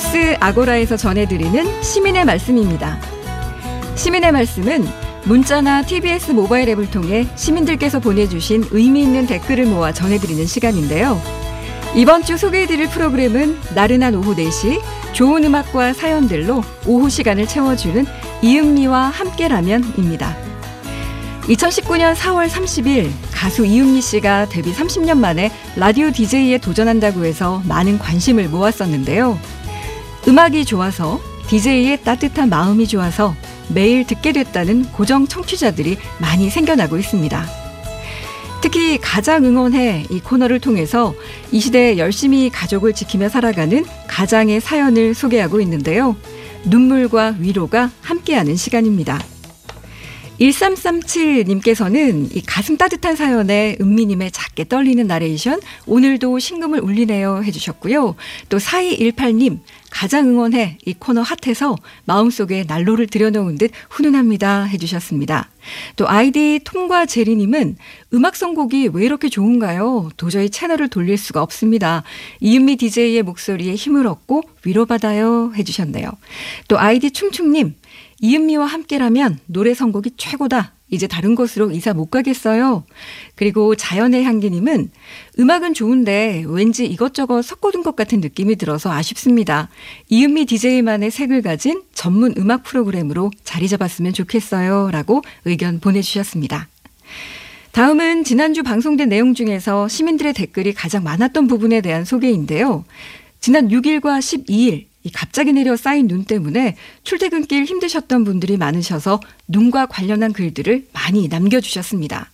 [0.00, 2.98] TBS 아고라에서 전해드리는 시민의 말씀입니다.
[3.96, 4.88] 시민의 말씀은
[5.24, 11.20] 문자나 TBS 모바일 앱을 통해 시민들께서 보내주신 의미 있는 댓글을 모아 전해드리는 시간인데요.
[11.94, 14.80] 이번 주 소개해드릴 프로그램은 나른한 오후 4시
[15.12, 18.06] 좋은 음악과 사연들로 오후 시간을 채워주는
[18.40, 20.34] 이은미와 함께라면입니다.
[21.42, 28.48] 2019년 4월 30일 가수 이은미 씨가 데뷔 30년 만에 라디오 DJ에 도전한다고 해서 많은 관심을
[28.48, 29.38] 모았었는데요.
[30.28, 33.34] 음악이 좋아서 DJ의 따뜻한 마음이 좋아서
[33.68, 37.46] 매일 듣게 됐다는 고정 청취자들이 많이 생겨나고 있습니다.
[38.60, 41.14] 특히 가장 응원해 이 코너를 통해서
[41.50, 46.14] 이 시대에 열심히 가족을 지키며 살아가는 가장의 사연을 소개하고 있는데요.
[46.66, 49.18] 눈물과 위로가 함께하는 시간입니다.
[50.40, 58.14] 1337님께서는 이 가슴 따뜻한 사연에 은미님의 작게 떨리는 나레이션 오늘도 신금을 울리네요 해주셨고요.
[58.48, 59.58] 또 4218님
[59.90, 65.50] 가장 응원해 이 코너 핫해서 마음속에 난로를 들여놓은 듯 훈훈합니다 해주셨습니다.
[65.96, 67.76] 또 아이디 통과 제리님은
[68.14, 70.10] 음악 선곡이 왜 이렇게 좋은가요?
[70.16, 72.02] 도저히 채널을 돌릴 수가 없습니다.
[72.40, 76.10] 이은미 DJ의 목소리에 힘을 얻고 위로받아요 해주셨네요.
[76.68, 77.74] 또 아이디 충충님
[78.20, 80.72] 이은미와 함께라면 노래 선곡이 최고다.
[80.90, 82.84] 이제 다른 곳으로 이사 못 가겠어요.
[83.36, 84.90] 그리고 자연의 향기님은
[85.38, 89.68] 음악은 좋은데 왠지 이것저것 섞어둔 것 같은 느낌이 들어서 아쉽습니다.
[90.08, 94.90] 이은미 DJ만의 색을 가진 전문 음악 프로그램으로 자리 잡았으면 좋겠어요.
[94.90, 96.68] 라고 의견 보내주셨습니다.
[97.72, 102.84] 다음은 지난주 방송된 내용 중에서 시민들의 댓글이 가장 많았던 부분에 대한 소개인데요.
[103.38, 110.32] 지난 6일과 12일 이 갑자기 내려 쌓인 눈 때문에 출퇴근길 힘드셨던 분들이 많으셔서 눈과 관련한
[110.32, 112.30] 글들을 많이 남겨주셨습니다.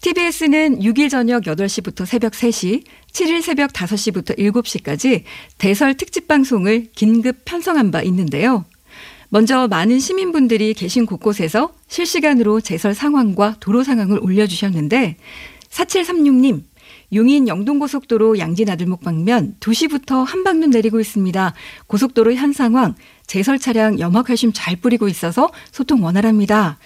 [0.00, 5.22] TBS는 6일 저녁 8시부터 새벽 3시, 7일 새벽 5시부터 7시까지
[5.56, 8.66] 대설 특집 방송을 긴급 편성한 바 있는데요.
[9.30, 15.16] 먼저 많은 시민분들이 계신 곳곳에서 실시간으로 제설 상황과 도로 상황을 올려주셨는데
[15.70, 16.62] 4736님,
[17.12, 21.54] 용인 영동고속도로 양진아들목 방면 2시부터 한방눈 내리고 있습니다.
[21.86, 22.94] 고속도로 현 상황,
[23.26, 26.78] 제설 차량 염화 칼슘 잘 뿌리고 있어서 소통 원활합니다.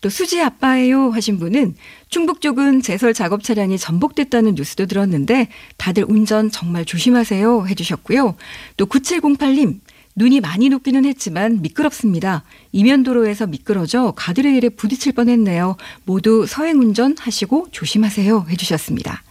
[0.00, 1.74] 또 수지 아빠예요 하신 분은
[2.08, 5.48] 충북 쪽은 제설 작업 차량이 전복됐다는 뉴스도 들었는데
[5.78, 8.36] 다들 운전 정말 조심하세요 해주셨고요.
[8.76, 9.80] 또 9708님
[10.14, 12.42] 눈이 많이 녹기는 했지만 미끄럽습니다.
[12.72, 15.76] 이면도로에서 미끄러져 가드레일에 부딪힐 뻔했네요.
[16.04, 19.22] 모두 서행 운전 하시고 조심하세요 해주셨습니다.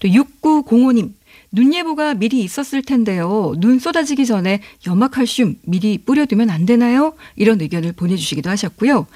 [0.00, 1.12] 또 6905님,
[1.54, 3.52] 눈 예보가 미리 있었을 텐데요.
[3.58, 7.14] 눈 쏟아지기 전에 염화칼슘 미리 뿌려두면 안 되나요?
[7.36, 9.06] 이런 의견을 보내주시기도 하셨고요.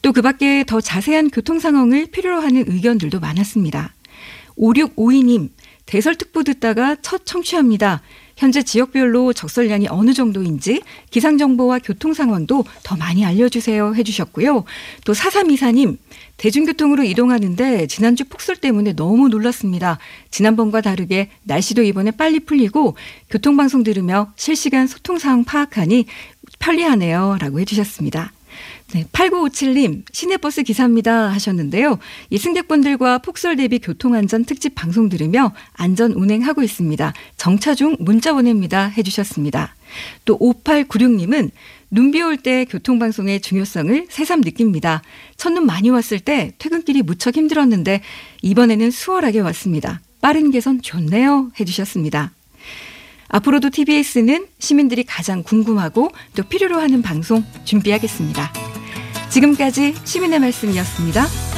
[0.00, 3.94] 또 그 밖에 더 자세한 교통 상황을 필요로 하는 의견들도 많았습니다.
[4.56, 5.50] 5652님,
[5.86, 8.02] 대설특보 듣다가 첫 청취합니다.
[8.36, 14.64] 현재 지역별로 적설량이 어느 정도인지 기상 정보와 교통 상황도 더 많이 알려주세요 해주셨고요.
[15.04, 15.98] 또 사삼이사님
[16.36, 19.98] 대중교통으로 이동하는데 지난주 폭설 때문에 너무 놀랐습니다.
[20.30, 22.96] 지난번과 다르게 날씨도 이번에 빨리 풀리고
[23.30, 26.06] 교통방송 들으며 실시간 소통 상황 파악하니
[26.58, 28.32] 편리하네요 라고 해주셨습니다.
[28.94, 31.98] 네, 8957님, 시내버스 기사입니다 하셨는데요.
[32.30, 37.12] 이 승객분들과 폭설 대비 교통안전 특집 방송 들으며 안전 운행하고 있습니다.
[37.36, 39.74] 정차 중 문자 보냅니다 해주셨습니다.
[40.24, 41.50] 또 5896님은
[41.90, 45.02] 눈비 올 때 교통방송의 중요성을 새삼 느낍니다.
[45.36, 48.00] 첫눈 많이 왔을 때 퇴근길이 무척 힘들었는데
[48.40, 50.00] 이번에는 수월하게 왔습니다.
[50.20, 52.32] 빠른 개선 좋네요 해주셨습니다.
[53.32, 58.52] 앞으로도 TBS는 시민들이 가장 궁금하고 또 필요로 하는 방송 준비하겠습니다.
[59.30, 61.51] 지금까지 시민의 말씀이었습니다.